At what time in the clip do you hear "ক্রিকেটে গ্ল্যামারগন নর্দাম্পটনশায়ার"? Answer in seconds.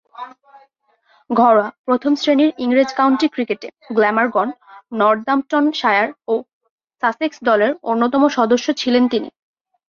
3.27-6.09